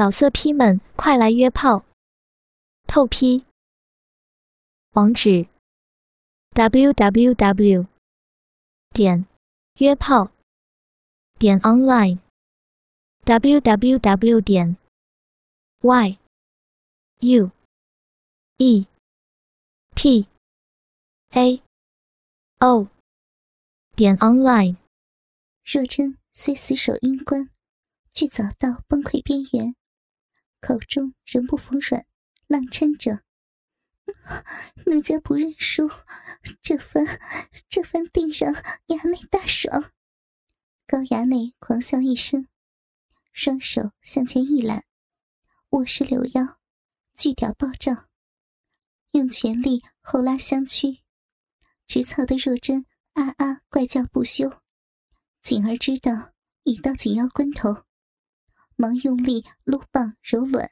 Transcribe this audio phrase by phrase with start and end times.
[0.00, 1.84] 老色批们，快来约炮！
[2.86, 3.44] 透批。
[4.92, 5.46] 网址
[6.54, 7.86] ：w w w
[8.94, 9.26] 点
[9.74, 10.30] 约炮
[11.38, 12.18] 点 online
[13.24, 14.78] w w w 点
[15.82, 16.18] y
[17.18, 17.50] u
[18.56, 18.86] e
[19.94, 20.26] p
[21.32, 21.62] a
[22.60, 22.88] o
[23.94, 24.76] 点 online。
[25.62, 27.50] 若真虽死守阴关，
[28.14, 29.76] 却早到崩溃边缘。
[30.60, 32.06] 口中仍不服软，
[32.46, 33.22] 浪嗔着
[34.86, 35.88] ：“奴家不认输，
[36.60, 37.06] 这番
[37.68, 38.52] 这番定让
[38.88, 39.92] 衙内大爽。”
[40.86, 42.48] 高衙内狂笑一声，
[43.32, 44.84] 双手向前一揽，
[45.70, 46.58] 握实柳腰，
[47.16, 48.08] 巨屌暴涨，
[49.12, 51.02] 用全力后拉相屈，
[51.86, 54.50] 直操的若真啊啊怪叫不休。
[55.42, 56.32] 锦儿知道
[56.64, 57.84] 已到紧要关头。
[58.80, 60.70] 忙用力撸棒揉卵，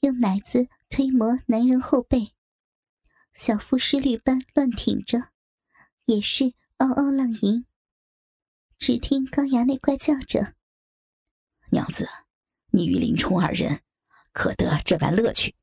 [0.00, 2.34] 用奶子推磨男人后背，
[3.32, 5.30] 小腹湿绿般乱挺着，
[6.04, 7.64] 也是嗷嗷浪吟。
[8.76, 10.56] 只听高衙内怪叫着
[11.72, 12.06] ：“娘子，
[12.72, 13.80] 你与林冲二人
[14.32, 15.56] 可得这般乐趣？”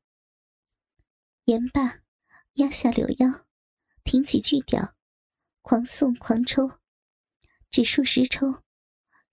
[1.46, 2.00] 言罢，
[2.54, 3.46] 压下柳腰，
[4.02, 4.96] 挺起巨屌，
[5.62, 6.80] 狂送狂抽，
[7.70, 8.64] 只数十抽，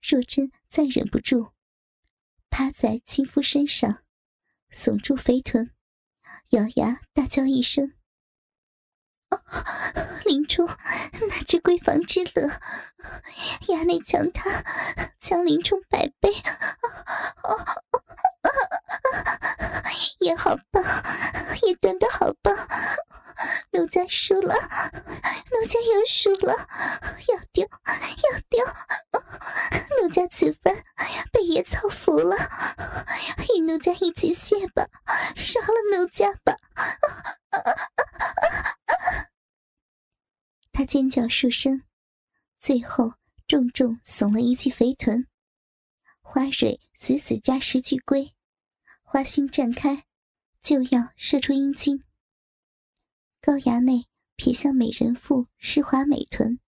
[0.00, 1.50] 若真再忍不住。
[2.52, 4.02] 趴在亲夫身上，
[4.70, 5.70] 耸住肥臀，
[6.50, 7.94] 咬牙大叫一声
[10.24, 12.48] ：“林冲，哪知闺房之乐？
[13.68, 14.64] 衙内强他，
[15.20, 16.32] 强林冲百倍，
[20.20, 20.82] 也好棒，
[21.62, 22.56] 也端的好棒。
[23.72, 26.68] 奴家输了，奴家又输了，
[27.28, 28.64] 要丢，要丢。
[30.00, 30.84] 奴家此番
[31.32, 32.36] 被野草服了，
[33.54, 34.86] 与奴家一起谢吧，
[35.36, 36.54] 饶了奴家吧！”
[40.72, 41.82] 他尖叫数声，
[42.60, 43.14] 最后
[43.48, 45.26] 重重耸了一记肥臀，
[46.20, 48.32] 花蕊死死夹实巨龟，
[49.02, 50.04] 花心绽开，
[50.62, 52.04] 就要射出阴茎。
[53.40, 54.06] 高衙内
[54.36, 56.60] 瞥向美人腹湿滑美臀，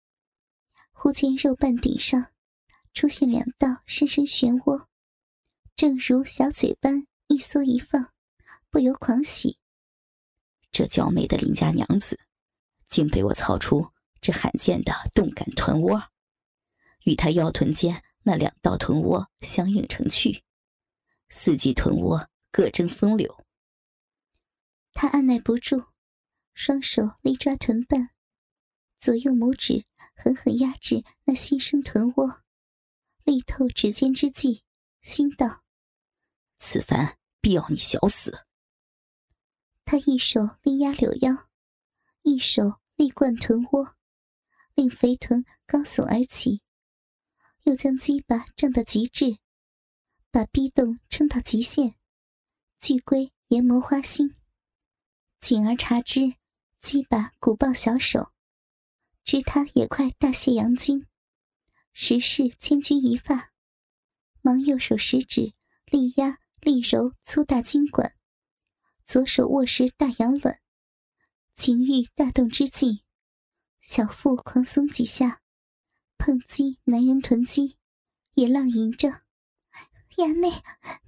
[0.92, 2.28] 忽见肉瓣顶上
[2.94, 4.86] 出现两道深深漩涡，
[5.76, 8.10] 正如小嘴般一缩一放，
[8.70, 9.58] 不由狂喜。
[10.70, 12.18] 这娇美的邻家娘子，
[12.88, 13.91] 竟被我操出
[14.22, 16.10] 这罕见的动感臀窝，
[17.04, 20.42] 与他腰臀间那两道臀窝相映成趣，
[21.28, 23.44] 四季臀窝各争风流。
[24.94, 25.84] 他按耐不住。
[26.54, 28.10] 双手力抓臀瓣，
[29.00, 32.42] 左右拇指狠狠压制那新生臀窝，
[33.24, 34.60] 力透指尖之际，
[35.00, 35.62] 心道
[36.60, 38.44] ：“此番必要你小死。”
[39.86, 41.48] 他一手力压柳腰，
[42.20, 43.96] 一手力灌臀窝，
[44.74, 46.62] 令肥臀高耸而起，
[47.62, 49.38] 又将鸡巴胀到极致，
[50.30, 51.94] 把逼洞撑到极限，
[52.78, 54.34] 巨龟研磨花心，
[55.40, 56.34] 紧而察之。
[56.80, 58.32] 鸡巴鼓抱小手，
[59.22, 61.06] 知他也快大泄阳精，
[61.92, 63.52] 实是千钧一发，
[64.40, 65.54] 忙右手食指
[65.86, 68.16] 力压力揉粗大筋管，
[69.04, 70.60] 左手握实大阳卵，
[71.54, 73.01] 情欲大动之际，
[73.82, 75.42] 小腹狂松几下，
[76.16, 77.76] 碰击男人臀肌，
[78.34, 79.22] 也浪吟着
[80.16, 80.50] ：“衙内，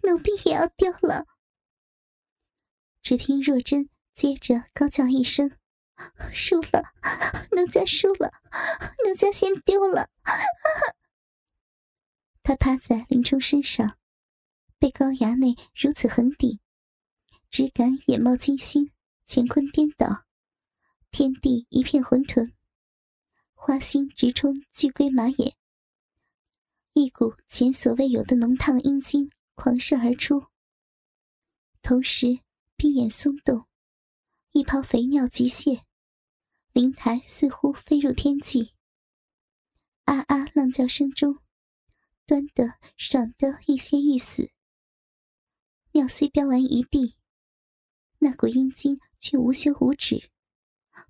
[0.03, 1.25] 奴婢也要丢了。”
[3.01, 5.57] 只听若真接着高叫一声。
[6.33, 6.93] 输了，
[7.53, 8.33] 奴家输了，
[9.07, 10.11] 奴家先丢了。
[12.43, 13.97] 他趴在林冲身上，
[14.81, 16.59] 被高衙内如此狠顶，
[17.49, 18.91] 只感眼冒金星，
[19.29, 20.25] 乾坤颠倒，
[21.13, 22.53] 天地一片混沌，
[23.67, 25.57] 花心直冲巨龟马眼，
[26.93, 30.49] 一股前所未有的浓烫阴茎狂射而出，
[31.81, 32.41] 同时
[32.77, 33.67] 闭眼松动。
[34.53, 35.81] 一泡肥尿急泻，
[36.73, 38.75] 灵台似乎飞入天际。
[40.05, 40.45] 啊啊！
[40.53, 41.39] 浪叫声中，
[42.27, 44.51] 端的爽得欲仙欲死。
[45.93, 47.17] 尿虽飙完一地，
[48.19, 50.31] 那股阴茎却无休无止，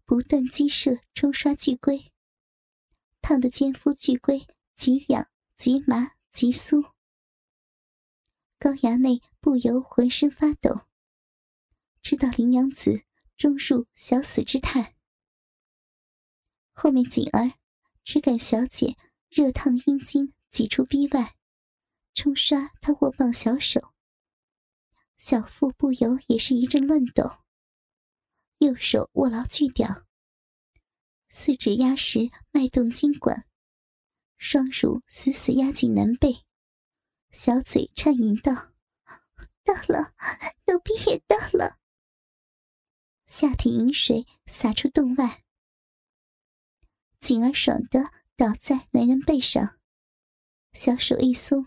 [0.05, 2.13] 不断激射冲刷巨龟，
[3.27, 5.27] 烫得奸夫巨龟极痒
[5.57, 6.93] 极麻极酥。
[8.59, 10.83] 高衙内不由浑身发抖，
[12.03, 13.03] 知道林娘子。
[13.37, 14.95] 终入小死之态。
[16.73, 17.55] 后面锦儿
[18.05, 18.97] 只感小姐
[19.29, 21.35] 热烫阴茎挤出逼外，
[22.13, 23.93] 冲刷他握棒小手，
[25.17, 27.39] 小腹不由也是一阵乱抖，
[28.59, 30.07] 右手握牢锯屌，
[31.37, 33.45] 四指压实脉动筋管，
[34.39, 36.45] 双乳死死压紧男背，
[37.33, 38.53] 小嘴颤吟道
[39.65, 40.15] ：“到了，
[40.69, 41.77] 奴婢也到了。”
[43.27, 45.43] 下体饮水洒出洞外，
[47.21, 49.77] 景儿爽的倒在男人背上，
[50.73, 51.67] 小手一松，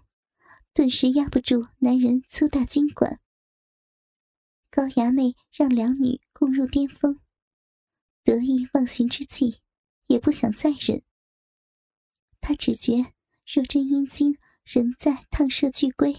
[0.74, 3.20] 顿时压不住男人粗大筋管。
[4.70, 7.20] 高衙内让两女共入巅峰，
[8.28, 9.62] 得意忘形之际，
[10.08, 11.02] 也不想再忍。
[12.42, 13.14] 他只觉
[13.46, 16.14] 若真阴茎仍在烫射巨龟，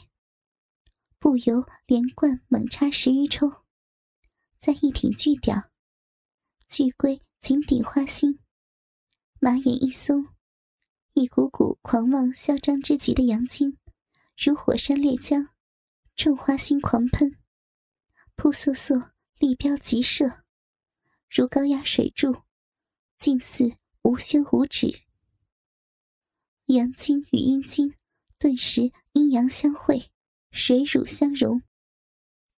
[1.19, 3.63] 不由连贯猛插十余抽。
[4.57, 5.71] 再一挺巨屌，
[6.67, 8.39] 巨龟紧顶花心，
[9.39, 10.29] 马眼一松，
[11.13, 13.77] 一股股狂妄嚣张之极的阳精，
[14.35, 15.51] 如火山烈浆，
[16.17, 17.39] 冲花心狂喷，
[18.35, 20.43] 扑簌簌立标急射，
[21.29, 22.43] 如高压水柱，
[23.19, 25.03] 近似无休无止。
[26.67, 27.95] 阳精与阴精
[28.39, 30.11] 顿时阴阳相会，
[30.51, 31.63] 水乳相融，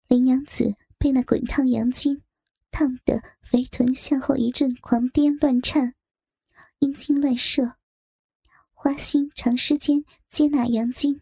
[0.08, 0.76] 林娘子。
[1.02, 2.24] 被那滚烫阳精
[2.72, 5.96] 烫得肥臀向后一阵狂颠乱颤，
[6.80, 7.78] 阴茎乱射，
[8.74, 11.22] 花心长时间接纳阳精，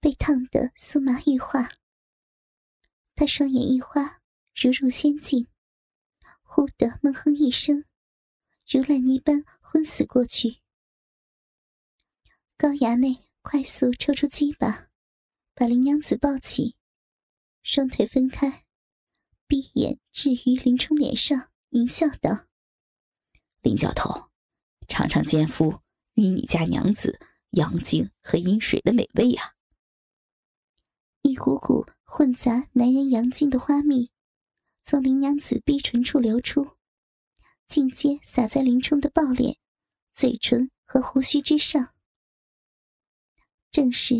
[0.00, 1.68] 被烫得酥麻欲化。
[3.14, 4.22] 他双眼一花，
[4.54, 5.46] 如入仙境，
[6.58, 7.84] 忽地闷哼一声，
[8.66, 10.58] 如烂泥般昏死过去。
[12.56, 14.88] 高衙内快速抽出鸡巴，
[15.54, 16.74] 把林娘子抱起，
[17.62, 18.64] 双腿分开。
[19.46, 22.46] 闭眼置于林冲脸上，淫笑道
[23.62, 24.28] ：“林教头，
[24.88, 25.82] 尝尝奸夫
[26.14, 27.20] 与你家娘子
[27.50, 29.54] 阳精和阴水的美味呀！”
[31.22, 34.10] 一股股混杂男人阳精的花蜜，
[34.90, 36.66] 从林娘子逼唇处流出，
[37.66, 39.58] 尽皆洒在林冲的暴脸、
[40.12, 41.92] 嘴唇和胡须之上。
[43.70, 44.14] 正是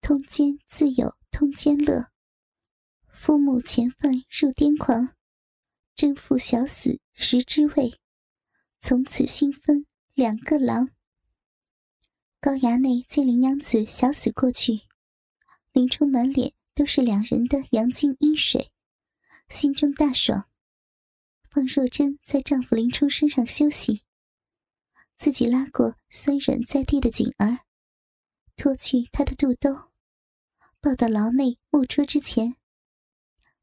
[0.00, 2.06] 通奸自有通奸乐。
[3.12, 5.14] 夫母前犯入癫狂，
[5.94, 8.00] 真妇小死食之味，
[8.80, 9.84] 从此新分
[10.14, 10.88] 两个郎。
[12.40, 14.80] 高衙内见林娘子小死过去，
[15.72, 18.72] 林冲满脸都是两人的阳精阴水，
[19.48, 20.48] 心中大爽。
[21.50, 24.02] 放若真在丈夫林冲身上休息，
[25.16, 27.60] 自己拉过酸软在地的锦儿，
[28.56, 29.90] 脱去她的肚兜，
[30.80, 32.56] 抱到牢内木桌之前。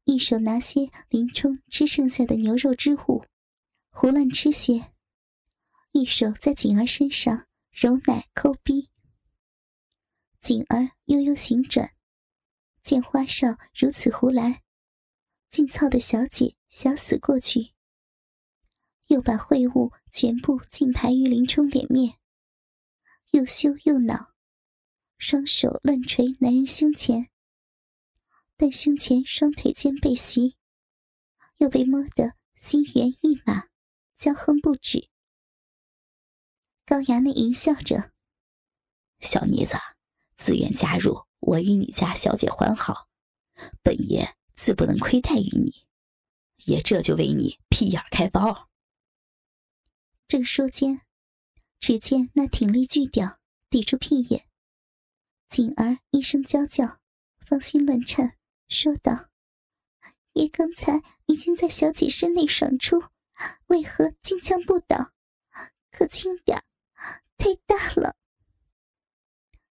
[0.02, 3.24] 一手拿些林冲吃剩下的牛肉之物，
[3.90, 4.92] 胡乱吃些；
[5.92, 8.90] 一手在锦儿身上揉奶抠逼。
[10.40, 11.92] 锦儿悠悠行转，
[12.82, 14.63] 见花少如此胡来，
[15.54, 17.74] 竟操的小姐想死过去。
[19.06, 22.18] 又把秽物全部尽排于林冲脸面，
[23.30, 24.32] 又羞又恼，
[25.16, 27.30] 双手乱捶男人胸前。
[28.56, 30.56] 但胸前双腿间被袭，
[31.58, 33.68] 又被摸得心猿意马，
[34.16, 35.08] 娇哼不止。
[36.84, 38.10] 高衙内淫笑着
[39.22, 39.74] ：“小妮子，
[40.36, 43.08] 自愿加入我与你家小姐欢好，
[43.84, 45.86] 本爷自不能亏待于你，
[46.64, 48.68] 爷这就为你屁眼开包。”
[50.26, 51.02] 正说间，
[51.78, 54.48] 只见那挺立巨屌抵住屁眼，
[55.48, 57.00] 锦儿一声娇叫，
[57.38, 58.36] 芳心乱颤。
[58.68, 59.28] 说道
[60.32, 63.02] ：“爷刚才已经在小姐身内爽出，
[63.66, 65.12] 为何金枪不倒？
[65.90, 66.64] 可轻点，
[67.36, 68.16] 太大了。”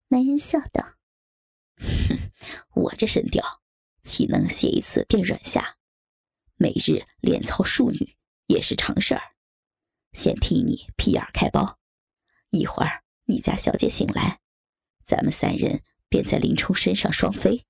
[0.10, 0.98] 男人笑道
[1.80, 2.32] ：“哼，
[2.76, 3.61] 我这身吊，
[4.04, 5.78] 岂能歇一次便软下？
[6.56, 8.16] 每日连操数女
[8.48, 9.22] 也是常事儿。
[10.14, 11.80] 先替你屁眼开包，
[12.50, 14.40] 一会儿你家小姐醒来，
[15.06, 17.66] 咱们三人便在林冲身上双飞。”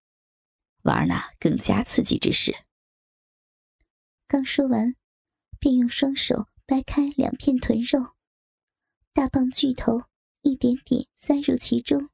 [0.83, 2.55] 玩那更加刺激之事。
[4.27, 4.95] 刚说完，
[5.59, 8.15] 便用双手掰开两片臀肉，
[9.13, 10.05] 大棒巨头
[10.41, 12.09] 一点点塞入其中。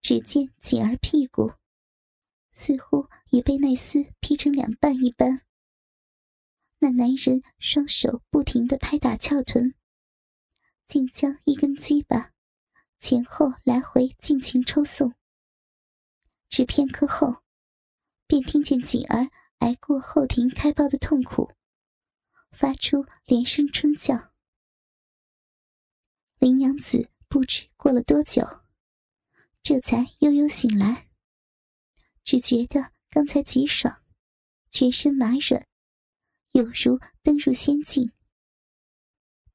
[0.00, 1.52] 只见锦儿屁股
[2.60, 5.42] 似乎也被奈斯劈成两半一般。
[6.80, 9.74] 那男人双手不停的拍打翘臀，
[10.84, 12.32] 竟将一根鸡巴
[12.98, 15.14] 前后来回尽情抽送。
[16.48, 17.44] 只片刻后，
[18.26, 21.52] 便听见锦儿挨过后庭开包的痛苦，
[22.50, 24.32] 发出连声春叫。
[26.40, 28.42] 林娘子不知过了多久，
[29.62, 31.07] 这才悠悠醒来，
[32.28, 34.02] 只觉得刚才极爽，
[34.68, 35.66] 全身麻软，
[36.52, 38.12] 有如登入仙境。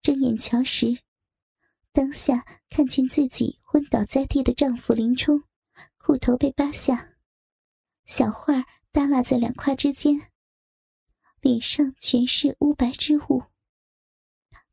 [0.01, 0.97] 睁眼瞧时，
[1.91, 5.43] 当下看见自己昏倒在地的丈夫林冲，
[5.99, 7.13] 裤头被扒下，
[8.05, 10.31] 小画耷拉在两胯之间，
[11.41, 13.43] 脸上全是乌白之物。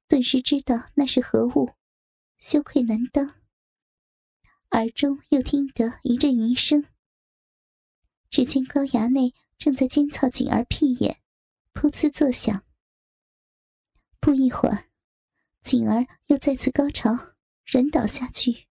[0.08, 1.74] 顿时知道那是何物，
[2.38, 3.34] 羞愧难当。
[4.70, 6.86] 耳中又听得一阵淫声，
[8.30, 11.20] 只见高衙内正在尖操锦儿屁眼，
[11.74, 12.64] 噗呲作响。
[14.20, 14.86] 不一会儿。
[15.62, 17.34] 锦儿又再次高潮，
[17.64, 18.66] 人倒下去。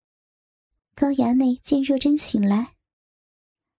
[0.95, 2.75] 高衙内见若真醒来，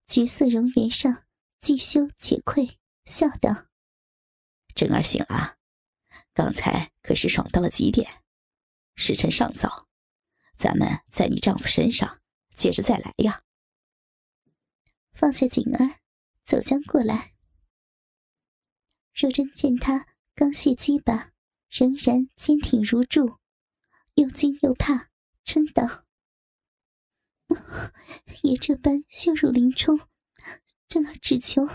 [0.07, 1.25] 绝色容颜上
[1.61, 3.67] 既羞且愧，笑道
[4.75, 5.57] ：“真儿醒了，
[6.33, 8.23] 刚才可是爽到了极点。
[8.95, 9.89] 时辰尚早，
[10.57, 12.21] 咱们在你丈夫身上
[12.55, 13.43] 接着再来呀。”
[15.21, 16.01] 放下锦儿，
[16.43, 17.35] 走将过来。
[19.15, 21.31] 若真见他刚卸鸡巴。
[21.71, 23.37] 仍然坚挺如柱，
[24.15, 25.09] 又惊又怕，
[25.45, 26.05] 嗔道
[28.43, 30.01] ：“爷这般羞辱林冲，
[30.89, 31.69] 真儿只求，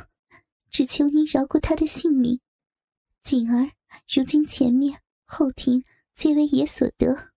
[0.69, 2.41] 只求您饶过他的性命。
[3.23, 3.71] 锦儿
[4.13, 7.31] 如今前面后庭皆为爷所得，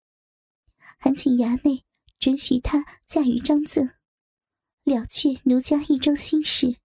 [0.99, 1.85] 还请衙内
[2.19, 3.89] 准许他嫁与张赠，
[4.89, 6.79] 了却奴家一桩心事。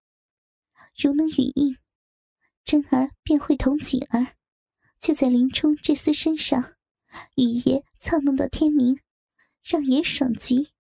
[0.96, 1.78] 如能允应，
[2.64, 4.36] 真儿便会同锦儿。”
[5.02, 6.76] 就在林冲这厮身上，
[7.36, 9.02] 与爷操弄到天明，
[9.62, 10.72] 让爷爽极。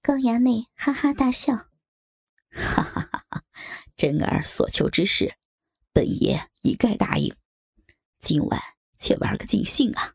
[0.00, 1.56] 高衙内哈哈大笑，
[2.54, 3.44] 哈哈哈哈！
[3.96, 5.34] 真儿所求之事，
[5.92, 7.34] 本爷一概答应。
[8.20, 8.60] 今晚
[8.96, 10.14] 且玩个尽兴啊！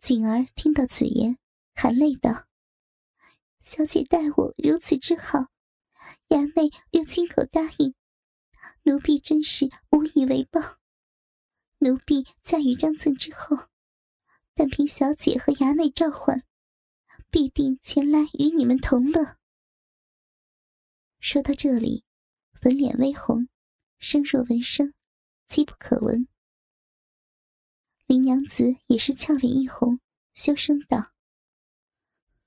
[0.00, 1.38] 锦儿听到此言，
[1.74, 2.46] 含泪道
[3.68, 5.40] ：“小姐待我如此之好，
[6.28, 7.94] 衙内又亲口答应，
[8.84, 10.78] 奴婢真是无以为报。”
[11.76, 13.68] 奴婢嫁与张赠之后，
[14.54, 16.44] 但凭小姐和衙内召唤，
[17.30, 19.36] 必定前来与你们同乐。
[21.20, 22.04] 说到这里，
[22.54, 23.50] 粉脸微红，
[23.98, 24.94] 声若闻声，
[25.46, 26.26] 机不可闻。
[28.06, 30.00] 林娘子也是俏脸一红，
[30.32, 31.12] 羞声道：“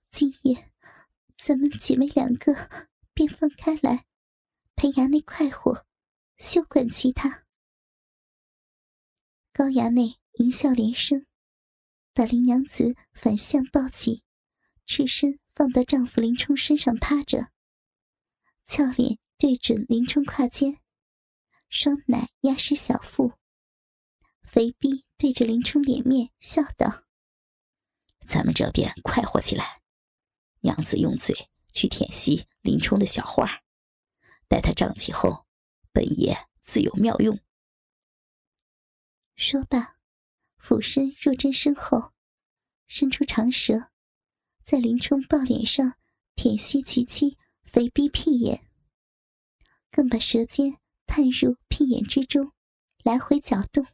[0.09, 0.70] 今夜
[1.43, 2.69] 咱们姐妹两个
[3.15, 4.05] 便分开来，
[4.75, 5.87] 陪衙内快活，
[6.37, 7.45] 休管其他。”
[9.51, 11.25] 高衙内淫笑连声，
[12.13, 14.21] 把林娘子反向抱起，
[14.85, 17.49] 赤身放到丈夫林冲身上趴着，
[18.65, 20.79] 俏脸对准林冲胯间，
[21.69, 23.33] 双奶压实小腹，
[24.43, 27.03] 肥逼对着林冲脸面笑道
[28.29, 29.80] ：“咱们这边快活起来，
[30.61, 33.61] 娘子用嘴去舔吸林冲的小花，
[34.47, 35.45] 待他胀起后，
[35.91, 37.39] 本爷自有妙用。”
[39.35, 39.97] 说罢，
[40.57, 42.13] 俯身若真身后，
[42.87, 43.89] 伸出长舌，
[44.63, 45.97] 在林冲抱脸上
[46.35, 48.69] 舔吸其妻肥逼屁眼，
[49.89, 50.77] 更把舌尖
[51.07, 52.51] 探入屁眼之中，
[53.03, 53.87] 来回搅动。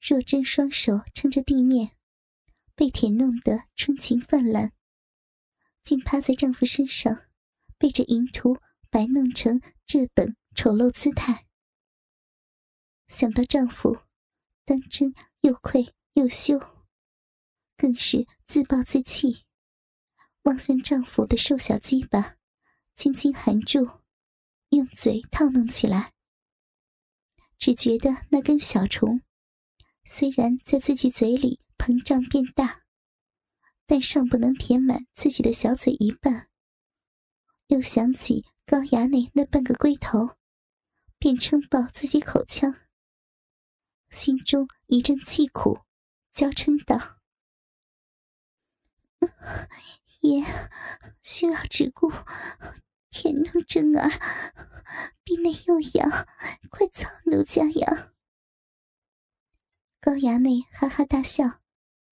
[0.00, 1.95] 若真双手撑着地面，
[2.76, 4.72] 被舔弄得春情泛滥，
[5.82, 7.24] 竟趴在丈夫身上，
[7.78, 8.58] 被这淫徒
[8.90, 11.46] 摆弄成这等丑陋姿态。
[13.08, 14.02] 想到丈夫，
[14.66, 16.60] 当真又愧又羞，
[17.78, 19.44] 更是自暴自弃，
[20.42, 22.36] 望向丈夫的瘦小鸡巴，
[22.94, 24.02] 轻轻含住，
[24.68, 26.12] 用嘴套弄起来。
[27.56, 29.22] 只觉得那根小虫，
[30.04, 32.82] 虽然在自己嘴里膨胀变大，
[33.86, 36.48] 但尚不能填满自己的小嘴一半。
[37.68, 40.36] 又想起高衙内那半个龟头，
[41.18, 42.74] 便撑爆自己口腔。
[44.10, 45.80] 心中一阵气苦，
[46.32, 47.18] 娇嗔道
[50.22, 50.44] ：“爷，
[51.22, 52.12] 需要只顾
[53.10, 54.08] 甜弄真儿，
[55.24, 56.10] 鼻内又痒，
[56.70, 58.12] 快操奴家呀！”
[60.00, 61.60] 高衙内哈哈大笑，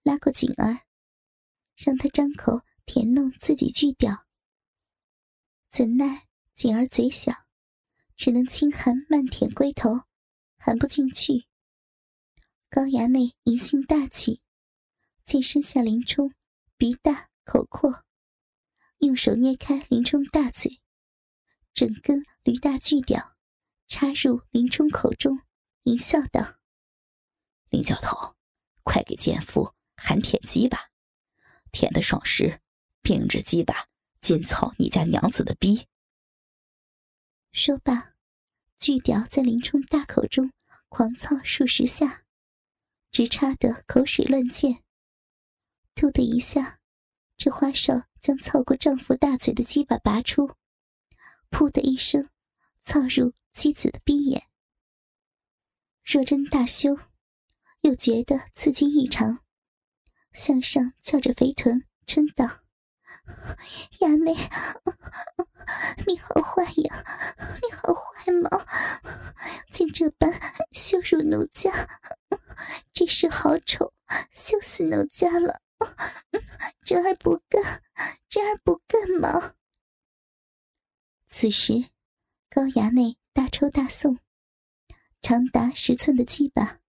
[0.05, 0.83] 拉过锦儿，
[1.75, 4.27] 让他张口舔弄自己巨屌。
[5.71, 7.33] 怎奈锦儿嘴小，
[8.15, 10.03] 只能轻含慢舔龟头，
[10.59, 11.47] 含不进去。
[12.69, 14.43] 高衙内疑心大起，
[15.25, 16.35] 见身下林冲
[16.77, 18.05] 鼻大口阔，
[18.99, 20.83] 用手捏开林冲大嘴，
[21.73, 23.35] 整根驴大巨屌
[23.89, 25.41] 插入林冲口中，
[25.85, 26.59] 淫笑道
[27.71, 28.37] ：“林教头，
[28.83, 30.91] 快给奸夫喊舔鸡吧！
[31.73, 32.61] 舔的爽时，
[33.03, 33.89] 并着鸡巴
[34.21, 35.87] 尽操你家娘子的逼！
[37.53, 38.15] 说罢，
[38.79, 40.53] 巨屌在林冲大口中
[40.89, 42.25] 狂操数十下，
[43.11, 44.83] 直插得口水乱溅。
[45.95, 46.81] 突的一下，
[47.37, 50.57] 这花少将操过丈夫大嘴的鸡巴拔出，
[51.51, 52.29] 噗的一声，
[52.83, 54.49] 操入妻子的逼眼。
[56.05, 56.99] 若真大羞，
[57.83, 59.44] 又觉得刺激异常，
[60.35, 62.61] 向上翘着肥臀，嗔道。
[64.01, 64.35] 衙内，
[66.07, 67.05] 你好坏呀！
[67.63, 68.67] 你好坏吗？
[69.73, 70.33] 竟这般
[70.73, 71.89] 羞辱奴家，
[72.93, 73.95] 真是好丑，
[74.33, 75.63] 羞死奴家了！
[76.85, 77.83] 这儿不干，
[78.29, 79.55] 这儿不干吗？
[81.29, 81.91] 此时，
[82.51, 84.19] 高衙内大抽大送，
[85.23, 86.81] 长达十寸的鸡巴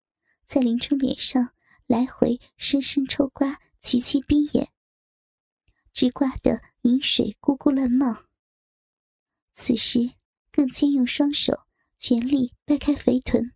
[0.47, 1.51] 在林冲脸上
[1.87, 4.71] 来回深深抽刮，齐齐逼眼。
[5.93, 8.25] 直挂得饮水咕咕乱冒。
[9.53, 10.11] 此时
[10.51, 11.53] 更兼用双手
[11.97, 13.53] 全力掰开肥臀，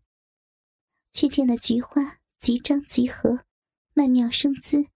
[1.12, 3.44] 却见那菊花即张即合，
[3.94, 4.88] 曼妙生姿，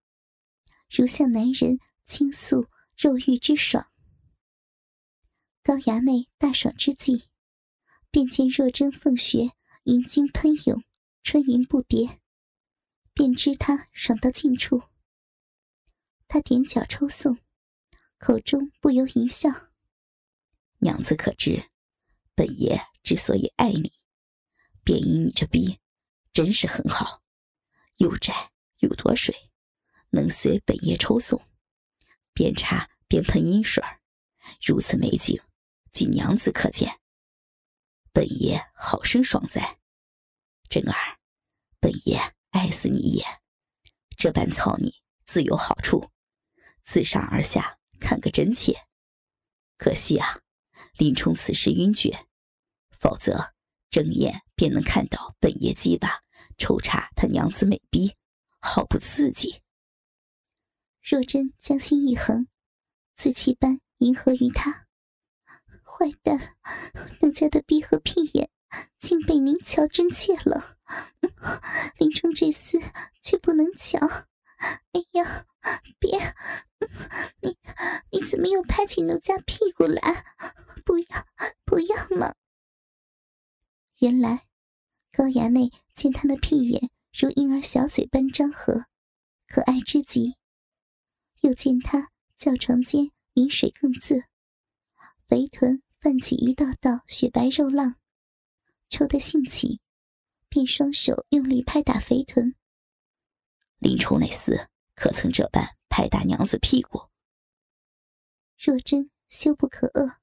[0.89, 3.91] 如向男人倾诉肉欲之爽。
[5.61, 7.23] 高衙内大爽之际，
[8.09, 9.51] 便见若真凤穴
[9.83, 10.81] 银精喷涌，
[11.23, 12.19] 春吟不迭，
[13.13, 14.83] 便知他爽到尽处。
[16.27, 17.37] 他踮脚抽送，
[18.17, 19.49] 口中不由淫笑
[20.79, 21.69] ：“娘子可知，
[22.33, 23.93] 本爷之所以爱你，
[24.83, 25.79] 便因你这逼
[26.31, 27.21] 真是很好，
[27.97, 29.51] 又窄又多水，
[30.09, 31.39] 能随本爷抽送，
[32.33, 33.83] 边插边喷阴水
[34.65, 35.39] 如此美景，
[35.91, 36.99] 仅娘子可见。
[38.11, 39.79] 本爷好生爽哉！
[40.69, 41.19] 真儿，
[41.79, 42.19] 本爷
[42.53, 43.25] 爱死你也！
[44.15, 46.11] 这般操你，自有好处。”
[46.85, 48.77] 自上而下看个真切，
[49.77, 50.41] 可惜啊，
[50.97, 52.27] 林冲此时晕厥，
[52.99, 53.53] 否则
[53.89, 56.21] 睁眼便能看到本爷鸡巴
[56.57, 58.15] 抽插他娘子美逼，
[58.59, 59.61] 好不刺激。
[61.01, 62.47] 若真将心一横，
[63.15, 64.87] 自气般迎合于他
[65.83, 66.55] ：“坏蛋，
[67.21, 68.51] 奴家的逼和屁眼
[68.99, 70.77] 竟被您瞧真切了，
[71.97, 72.81] 林冲这厮
[73.21, 73.99] 却不能瞧。”
[74.93, 75.45] 哎呀，
[75.99, 76.17] 别！
[77.41, 77.57] 你
[78.11, 80.23] 你怎么又拍起奴家屁股来？
[80.85, 81.05] 不要
[81.65, 82.33] 不要嘛！
[83.97, 84.47] 原来
[85.11, 88.85] 高衙内见他那屁眼如婴儿小嘴般张合，
[89.47, 90.37] 可爱之极；
[91.41, 94.23] 又见他叫床间饮水更自，
[95.27, 97.95] 肥臀泛起一道道雪白肉浪，
[98.93, 99.81] 抽得兴起，
[100.49, 102.53] 便双手用力拍打肥臀。
[103.79, 107.09] 林冲那厮可曾这般拍打娘子屁股？
[108.55, 110.17] 若真羞不可遏，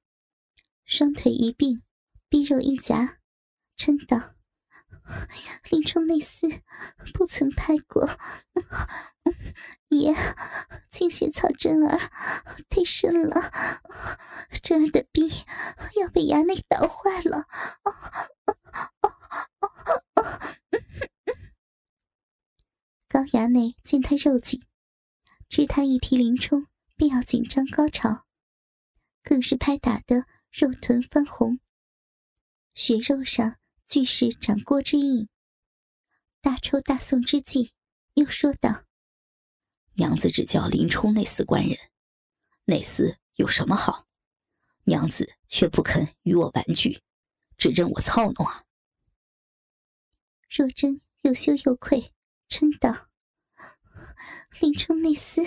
[0.85, 1.83] 双腿一并，
[2.29, 3.19] 臂肉一夹，
[3.75, 4.35] 嗔道
[5.69, 6.61] ：“林冲那厮
[7.13, 8.07] 不曾拍过，
[9.89, 10.15] 爷，
[10.89, 11.97] 请血草真儿
[12.69, 13.51] 太深了，
[14.63, 15.27] 真儿的臂
[15.99, 17.47] 要被衙内捣坏了。”
[23.07, 24.63] 高衙内见他肉紧，
[25.49, 28.25] 知他一提林冲便要紧张高潮，
[29.21, 31.59] 更是拍打得肉臀翻红，
[32.73, 35.27] 血肉上俱是掌掴之印。
[36.39, 37.73] 大抽大送之际，
[38.13, 38.85] 又说道
[39.95, 41.77] ：“娘子只教林冲那厮官人，
[42.65, 44.07] 那厮有什么好？
[44.85, 47.01] 娘子却不肯与我玩具，
[47.57, 48.63] 只任我操弄啊！”
[50.49, 52.13] 若真又羞又愧。
[52.49, 53.07] 嗔道
[54.59, 55.45] ：“林冲那厮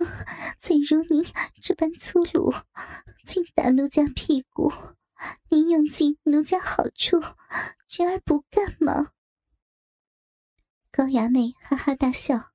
[0.60, 1.24] 怎如您
[1.62, 2.52] 这般粗鲁，
[3.24, 4.72] 竟打奴家屁股？
[5.48, 7.20] 您用尽奴家好处，
[7.86, 9.12] 侄儿不干吗？”
[10.90, 12.52] 高衙内哈哈大笑，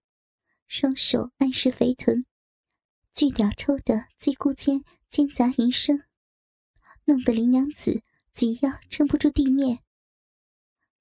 [0.68, 2.26] 双手按实肥臀，
[3.14, 6.04] 巨屌抽得鸡咕间尖杂银声，
[7.06, 9.80] 弄得林娘子紧要撑不住地面，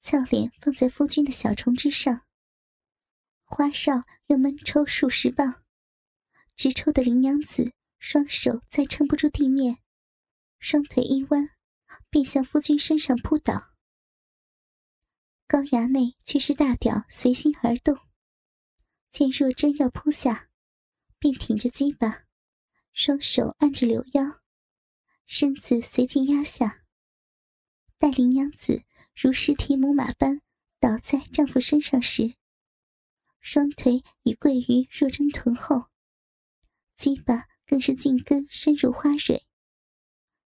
[0.01, 2.23] 俏脸放在夫君的小床之上。
[3.45, 5.63] 花哨又闷抽数十棒，
[6.57, 9.79] 直抽的林娘子双手再撑不住地面，
[10.59, 11.51] 双腿一弯，
[12.11, 13.73] 便向夫君身上扑倒。
[15.47, 17.99] 高衙内却是大屌随心而动，
[19.11, 20.49] 见若真要扑下，
[21.19, 22.25] 便挺着鸡巴，
[22.93, 24.41] 双手按着柳腰，
[25.27, 26.83] 身子随即压下。
[27.99, 28.83] 待林娘子
[29.15, 30.41] 如尸体母马般
[30.81, 32.35] 倒在丈夫身上时，
[33.41, 35.91] 双腿已跪于若真臀后，
[36.97, 39.47] 鸡巴更是进根深入花蕊，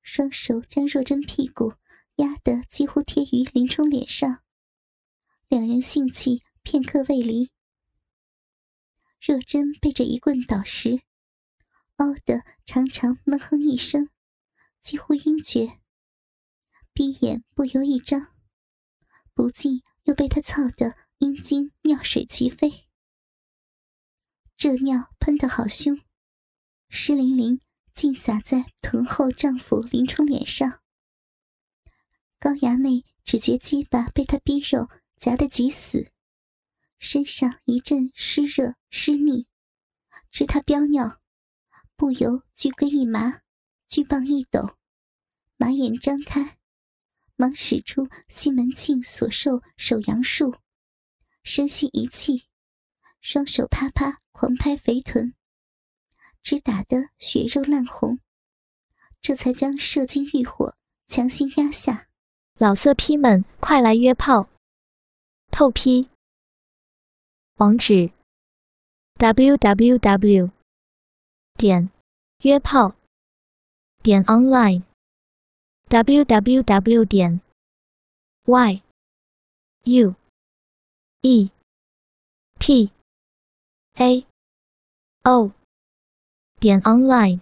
[0.02, 1.74] 双手将若真屁股
[2.16, 4.42] 压得几乎贴于林冲脸上，
[5.48, 7.50] 两人性气片刻未离。
[9.20, 11.00] 若真被这一棍倒时，
[11.96, 14.10] 嗷的长长闷哼一声，
[14.80, 15.80] 几乎晕厥，
[16.92, 18.34] 闭眼不由一张，
[19.32, 22.88] 不禁又被他操得阴茎尿水齐飞。
[24.56, 26.00] 这尿喷得好凶，
[26.88, 27.60] 湿淋淋，
[27.94, 30.80] 竟洒在臀后丈夫林冲脸上。
[32.38, 36.10] 高衙内只觉鸡巴被他逼肉夹得极死，
[36.98, 39.46] 身上一阵湿热湿腻，
[40.30, 41.20] 知他飙尿。
[41.94, 43.42] 不由巨龟一麻，
[43.86, 44.76] 巨棒一抖，
[45.56, 46.58] 马眼张开，
[47.36, 50.56] 忙使出西门庆所授手阳术，
[51.44, 52.48] 深吸一气，
[53.20, 55.32] 双手啪啪狂拍肥臀，
[56.42, 58.18] 只打得血肉烂红，
[59.20, 60.74] 这才将射精欲火
[61.08, 62.08] 强行压下。
[62.58, 64.48] 老色批们，快来约炮！
[65.50, 66.08] 透批。
[67.56, 68.10] 网址
[69.18, 70.50] ：w w w.
[71.54, 71.90] 点
[72.42, 72.96] 约炮
[74.02, 74.82] 点 online
[75.88, 77.40] w w w 点
[78.46, 78.82] y
[79.84, 80.14] u
[81.20, 81.50] e
[82.58, 82.90] p
[83.94, 84.26] a
[85.22, 85.52] o
[86.62, 87.40] 点 online